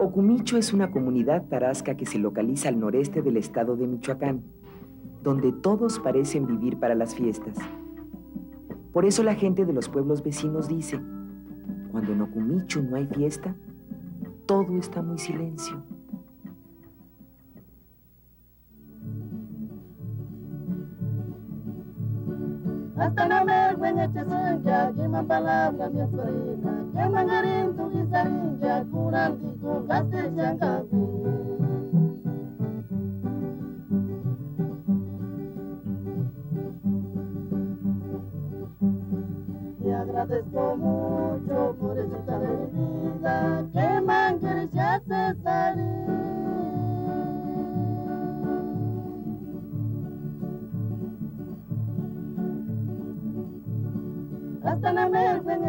[0.00, 4.44] Ocumicho es una comunidad tarasca que se localiza al noreste del estado de Michoacán,
[5.24, 7.56] donde todos parecen vivir para las fiestas.
[8.92, 11.00] Por eso la gente de los pueblos vecinos dice,
[11.90, 13.56] cuando en Ocumicho no hay fiesta,
[14.46, 15.82] todo está muy silencio.
[22.98, 30.20] Hasta na mergwenye chisunja kima palabra mi sorina kema ngarin tu gisarinja kuran tiku gaste
[30.36, 31.00] changaku
[39.84, 46.17] Y agradezco mucho por esta de mi vida que manqueres ya se salir.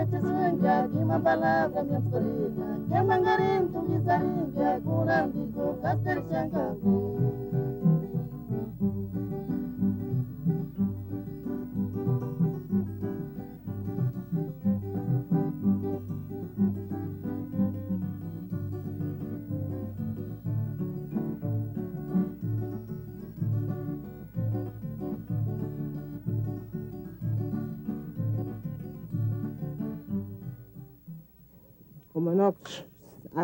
[0.09, 2.47] chisiringa kimapalaga myasparina
[2.89, 6.91] kemangariin tumisaringa kurandiko kasterichangangu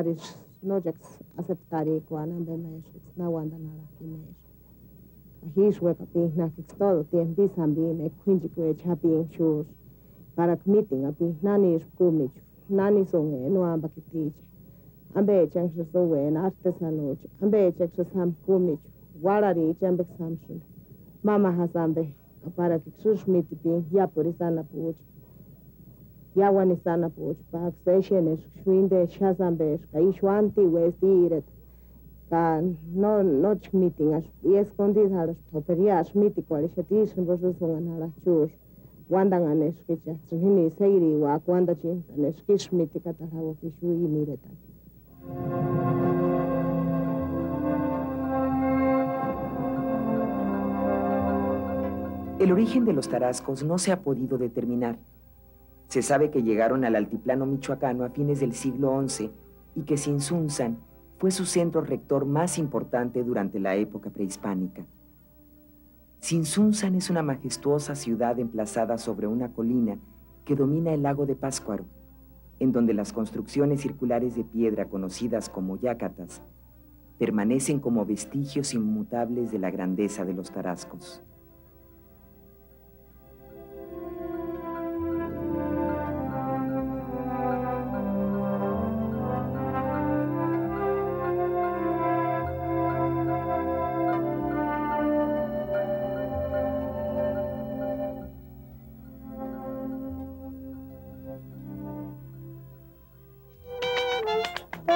[0.06, 4.44] dar is projects acceptarék van embernek, és na wanda na lakini és
[5.42, 9.64] a hízsúlyok a pénknek, és tudod, én bízom bének, kunjikó egy happy sure,
[10.36, 14.36] parak meeting a pénk, nani és kumics, nani szongé, no amba kitícs,
[15.14, 18.82] ambe egy engse szóvé, en artesanócs, ambe egy engse szám kumics,
[19.22, 20.62] valari egy embek számsúly,
[21.22, 22.02] mama hazámbe,
[22.46, 24.98] a parak egy sus miti pénk, japori szánnapúcs,
[26.36, 31.46] puch pa sessiones shwinde shazambe ka ishwanti westiret
[32.30, 32.62] ka
[32.94, 38.14] no no meeting as y escondid halas toperia as miti kwali shetis vos songan halas
[38.24, 38.52] chus.
[39.10, 44.50] Wanda nganes kicha hini seiri wa kwanda chin tanes kish miti kata hawo kishu inireta
[52.40, 54.98] El origen de los tarascos no se ha podido determinar.
[55.88, 59.32] Se sabe que llegaron al altiplano michoacano a fines del siglo XI
[59.76, 60.78] y que Sinsunzan
[61.18, 64.86] fue su centro rector más importante durante la época prehispánica.
[66.20, 69.98] Sinsunzan es una majestuosa ciudad emplazada sobre una colina
[70.44, 71.86] que domina el lago de Páscuaro,
[72.60, 76.42] en donde las construcciones circulares de piedra conocidas como yacatas
[77.18, 81.22] permanecen como vestigios inmutables de la grandeza de los tarascos.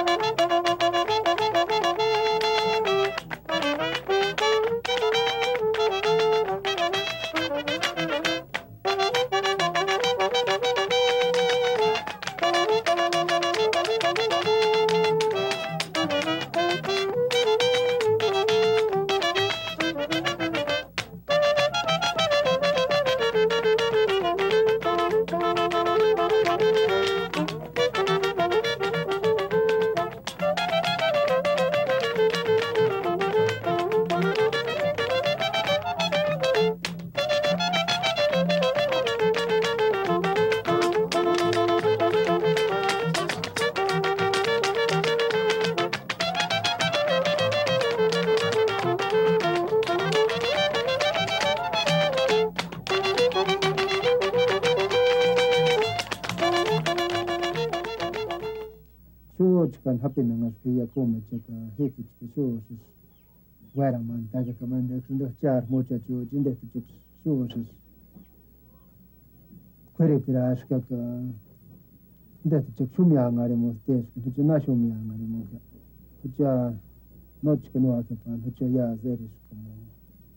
[0.06, 0.59] Música
[59.90, 62.74] kan happiness ngas phi ya ko me che ka he ki che sho se
[63.74, 66.80] wara man ta ka man de kun de char mo cha chu jin de chu
[67.22, 67.66] sho se
[69.94, 70.96] kwere pira ash ka ka
[72.42, 75.26] de chu chu mi ang are mo te chu chu na sho mi ang are
[75.26, 75.58] mo ka.
[76.20, 76.72] Chu cha
[77.40, 79.74] no chu no a ka pa chu cha ya ze ri shu mo.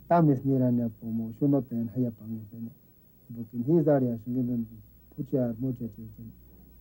[0.07, 2.72] Ta mes ni ra ne po mo sho no ten ha ya pa ngi ne.
[3.27, 4.66] Bu kin he za ri a ngi den
[5.13, 6.01] chu cha mo cha chu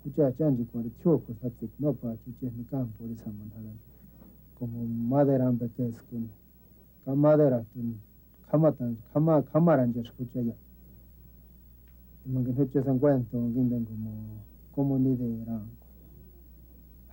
[0.04, 3.78] muchacha cuando choco hace no para que ni campo de samanharan
[4.58, 6.28] como madera en beques con
[7.04, 7.98] camadera tun
[8.50, 10.54] kamatan kama kamaran ya escucha ya
[12.26, 14.10] imagín hoche san cuento guinden como
[14.74, 15.60] como ni de era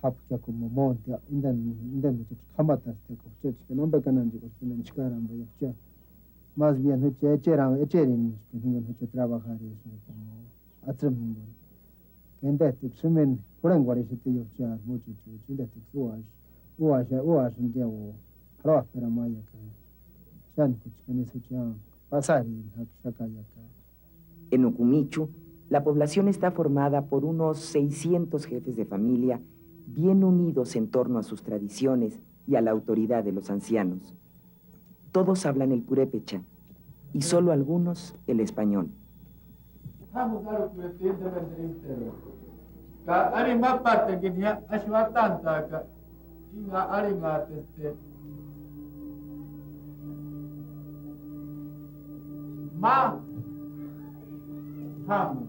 [0.02, 1.56] hapka como monte indan
[1.94, 5.72] indan que kamatan te coche que no becan en digo que en chicaran vaya ya
[6.56, 11.59] más bien hoche echeran echerin que ningun hoche trabajar es como atram ningun
[24.50, 25.28] En Ocumichu,
[25.68, 29.40] la población está formada por unos 600 jefes de familia
[29.86, 34.14] bien unidos en torno a sus tradiciones y a la autoridad de los ancianos.
[35.12, 36.42] Todos hablan el purépecha
[37.12, 38.88] y solo algunos el español.
[40.10, 42.10] estamos arrepentidos de mentirte.
[43.06, 45.82] Ka arimapa te ginia ashwatanta ka
[46.52, 47.94] inga aringa teste.
[52.80, 53.22] Ma
[55.06, 55.46] ham.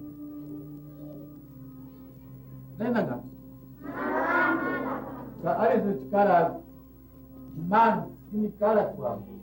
[2.77, 3.17] Nenaga.
[5.41, 6.61] Ka arisu chikara
[7.67, 9.40] man ini kara kuamu.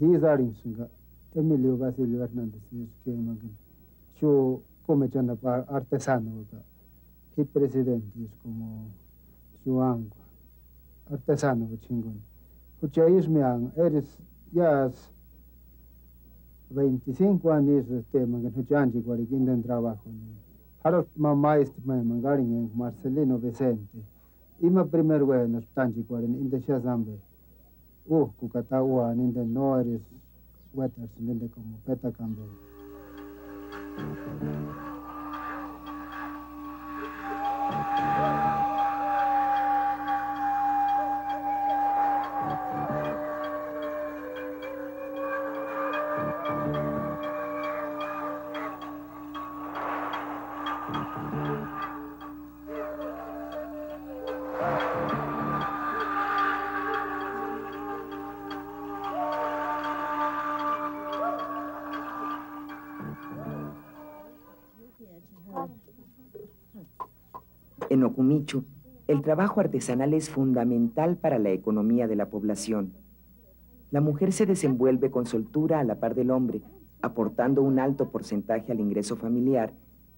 [0.00, 0.88] Ka hizarin singa
[1.34, 3.54] Emilio Basilio Hernández es que magan
[4.18, 6.56] yo come chana pa artesano ka
[7.36, 8.86] hi presidente es como
[11.10, 11.68] artesano
[13.76, 14.18] eres
[14.52, 14.90] ya
[16.70, 20.40] 25 años este magan ucha anji kwari kinden trabajo ni
[21.84, 23.98] me Marcelino Vicente.
[24.62, 26.02] Ima primer bueno tanji
[26.60, 27.29] Shazambe
[28.06, 30.02] uh kukata ua ninde noeris
[30.74, 32.42] wetters ninde como peta kambe
[67.90, 68.62] En Ocumichu,
[69.08, 72.92] el trabajo artesanal es fundamental para la economía de la población.
[73.90, 76.62] La mujer se desenvuelve con soltura a la par del hombre,
[77.02, 79.72] aportando un alto porcentaje al ingreso familiar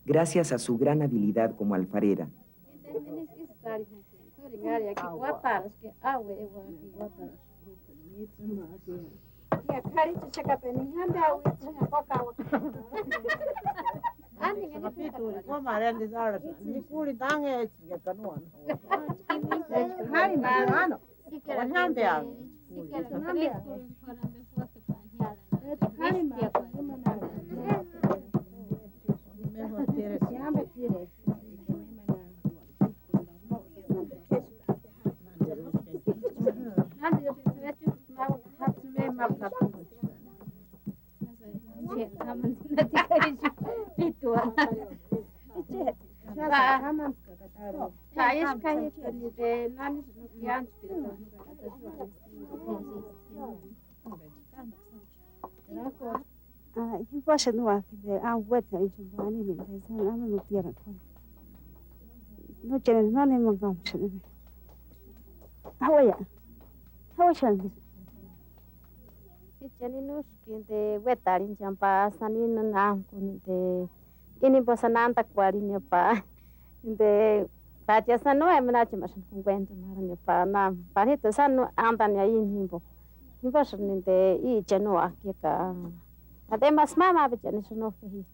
[0.05, 2.29] gracias a su gran habilidad como alfarera.
[14.43, 18.43] Capítulo, como era desarrollo, ni curi dan es que canoan.
[20.13, 20.99] Hari mano,
[21.47, 22.25] wannan da ya.
[22.75, 23.63] Wannan da ya.
[25.99, 26.53] Hari mano,
[43.09, 43.62] Thank you.
[57.13, 60.95] Yubaşa nuva kide an wetna için bani min teyzen ama nu diyarak kon.
[62.65, 64.11] Nu cenin nane mangam şunu.
[65.79, 66.19] Hava ya.
[67.17, 67.82] Hava şangis.
[69.83, 73.59] Chaninus de wetarin champa sanino namku de
[74.39, 76.23] kini posananta kuarin pa
[76.87, 77.43] de
[77.87, 82.79] pacha sanu emnachi mashan cuento maran pa nam parito sanu andan ya inhimbo
[83.43, 85.75] nibashan de i chanu akika
[86.55, 88.31] además mama bichan sunu fehis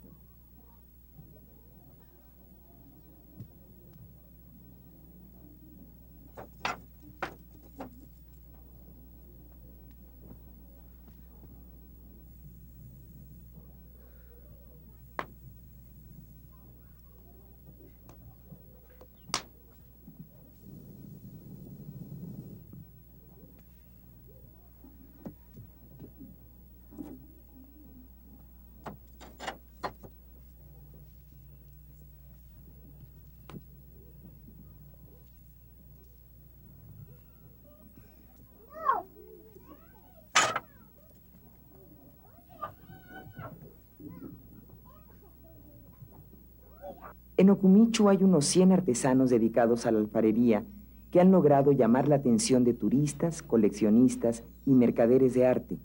[47.38, 50.64] En Ocumichu hay unos 100 artesanos dedicados a la alfarería
[51.12, 55.78] que han logrado llamar la atención de turistas, coleccionistas y mercaderes de arte.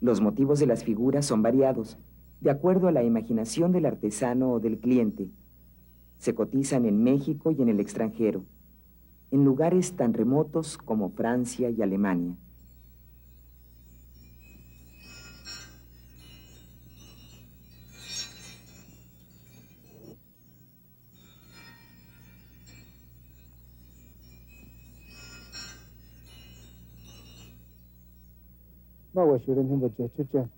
[0.00, 1.98] Los motivos de las figuras son variados,
[2.40, 5.28] de acuerdo a la imaginación del artesano o del cliente.
[6.16, 8.42] Se cotizan en México y en el extranjero,
[9.30, 12.38] en lugares tan remotos como Francia y Alemania.
[29.18, 30.48] ma wa shu rin himba che chu che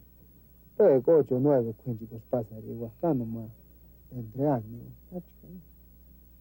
[0.77, 3.49] pe go cho no ya kwen ji go spa sa ri wa ka no ma
[4.11, 5.49] en dre a ni ta chu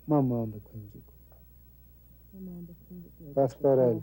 [0.05, 1.13] ma ma on de kwen ji go
[2.31, 4.01] ma ma on de kwen ji go pastoral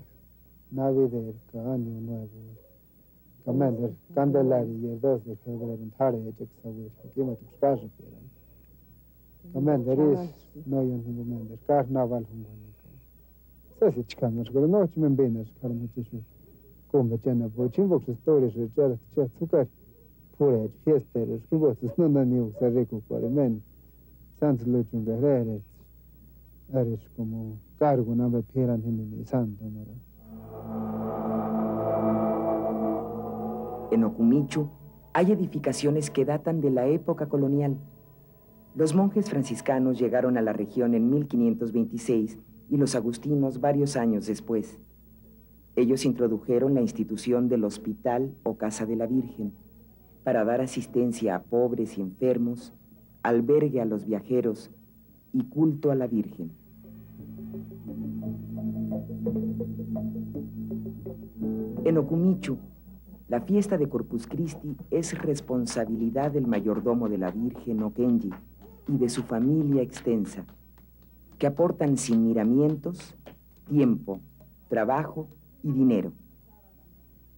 [0.68, 2.40] na vi de ka ni no ya go
[3.44, 6.34] ka ma de kan de la ri ye do se ko go rin ta re
[6.36, 8.20] che sa go ki ma tu spa ju pe ra
[9.52, 10.32] ka ma de ri
[10.64, 12.88] no yon himba ma de ka na val hum go ni ka
[13.78, 16.22] sa si chka no go no chi men be na ka no chi shu
[33.90, 34.68] En Ocumichu
[35.12, 37.78] hay edificaciones que datan de la época colonial.
[38.74, 42.38] Los monjes franciscanos llegaron a la región en 1526
[42.68, 44.78] y los agustinos varios años después.
[45.76, 49.52] Ellos introdujeron la institución del hospital o casa de la Virgen
[50.24, 52.72] para dar asistencia a pobres y enfermos,
[53.22, 54.70] albergue a los viajeros
[55.34, 56.50] y culto a la Virgen.
[61.84, 62.56] En Ocumichu,
[63.28, 68.30] la fiesta de Corpus Christi es responsabilidad del mayordomo de la Virgen Okenji
[68.88, 70.46] y de su familia extensa,
[71.38, 73.14] que aportan sin miramientos
[73.68, 74.20] tiempo,
[74.68, 75.28] trabajo
[75.66, 76.12] y dinero.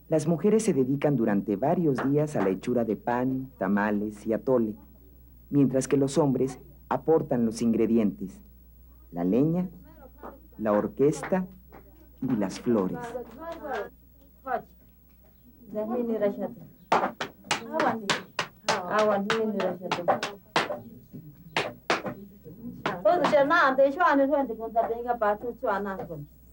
[0.08, 4.75] Las mujeres se dedican durante varios días a la hechura de pan, tamales y atole,
[5.49, 8.38] mientras que los hombres aportan los ingredientes,
[9.12, 9.68] la leña,
[10.58, 11.47] la orquesta
[12.20, 12.99] y las flores.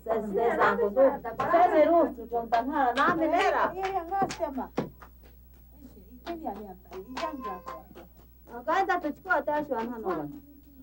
[0.05, 3.71] se ruhtsi kunta häällä naamin erä.
[3.73, 4.69] Ihan lastema.
[6.25, 7.71] Kenia lientä, ihan kieltä.
[8.51, 10.25] No kai tapit kuo täysi on hän olla.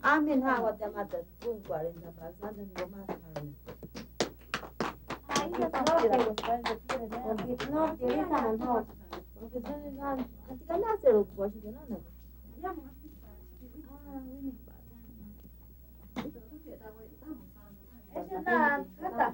[0.02, 2.32] Amin haavoit ja matet kunkuarin tapaa.
[2.40, 3.56] Saatan kun mä saan.
[7.70, 8.86] No, tiedän, että hän on.
[9.40, 12.11] Mutta se on ihan, että kannattaa olla kuitenkin, on
[18.18, 19.26] ejo nakata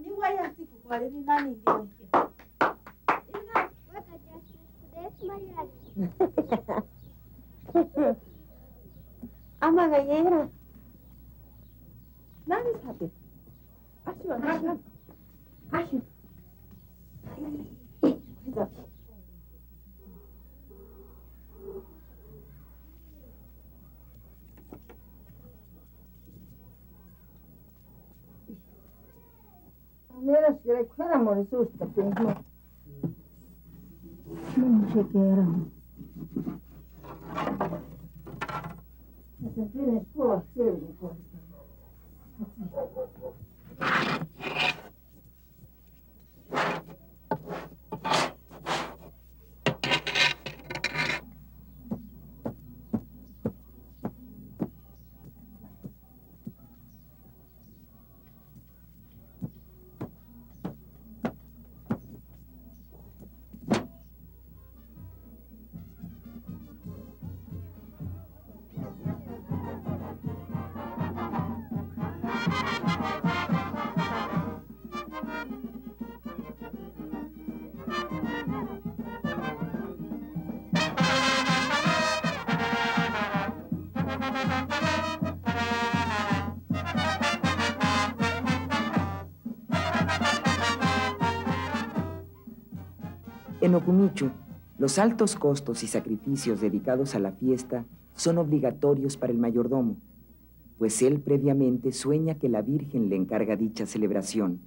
[0.00, 2.04] niwe yati kukwari ninani ngenke
[9.66, 10.40] amaga yera
[12.48, 13.06] nani sabe
[14.08, 14.68] ashi wa nani
[15.72, 15.98] ashi
[17.30, 18.87] はい。
[30.22, 31.68] Neras y el escuela morizos
[39.98, 41.12] escuela, sirve, pues.
[93.60, 94.30] En Ocumichu,
[94.78, 99.96] los altos costos y sacrificios dedicados a la fiesta son obligatorios para el mayordomo,
[100.78, 104.60] pues él previamente sueña que la Virgen le encarga dicha celebración.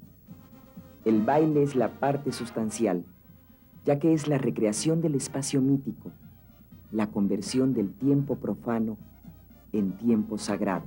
[1.04, 3.06] El baile es la parte sustancial,
[3.86, 6.12] ya que es la recreación del espacio mítico,
[6.92, 8.98] la conversión del tiempo profano
[9.72, 10.86] en tiempo sagrado.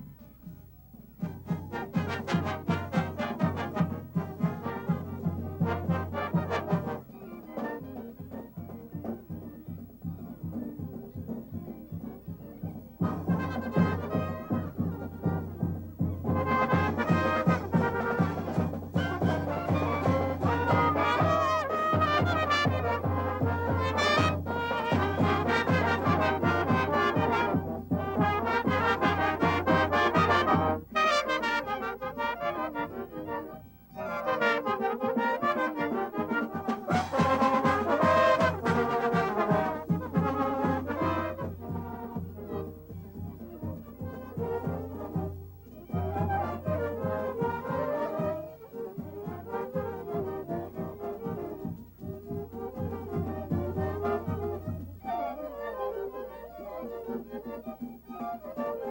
[57.06, 57.26] Thank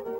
[0.08, 0.13] you.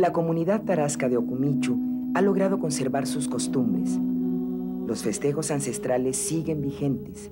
[0.00, 1.78] La comunidad tarasca de Okumichu
[2.14, 3.98] ha logrado conservar sus costumbres.
[4.86, 7.30] Los festejos ancestrales siguen vigentes.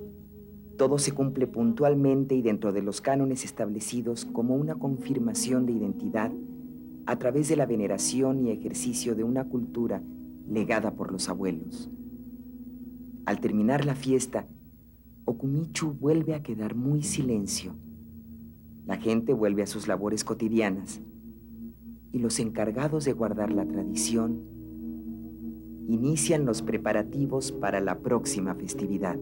[0.77, 6.31] Todo se cumple puntualmente y dentro de los cánones establecidos como una confirmación de identidad
[7.07, 10.03] a través de la veneración y ejercicio de una cultura
[10.47, 11.89] legada por los abuelos.
[13.25, 14.45] Al terminar la fiesta,
[15.25, 17.73] Okumichu vuelve a quedar muy silencio.
[18.85, 21.01] La gente vuelve a sus labores cotidianas
[22.11, 24.43] y los encargados de guardar la tradición
[25.87, 29.17] inician los preparativos para la próxima festividad.